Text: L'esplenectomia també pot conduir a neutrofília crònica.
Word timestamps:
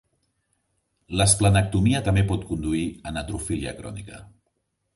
L'esplenectomia 1.19 2.01
també 2.09 2.25
pot 2.33 2.49
conduir 2.53 2.83
a 3.09 3.13
neutrofília 3.19 3.77
crònica. 3.83 4.27